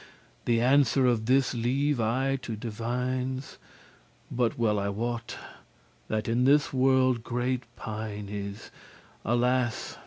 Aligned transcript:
"The 0.45 0.61
answer 0.61 1.05
of 1.05 1.27
this 1.27 1.53
leave 1.53 1.99
I 2.01 2.35
to 2.37 2.55
divines, 2.55 3.59
But 4.31 4.57
well 4.57 4.79
I 4.79 4.89
wot, 4.89 5.37
that 6.07 6.27
in 6.27 6.43
this 6.45 6.73
world 6.73 7.23
great 7.23 7.61
pine* 7.75 8.27
is; 8.27 8.71
*pain, 9.21 9.21
trouble 9.21 9.39
Alas! 9.43 9.99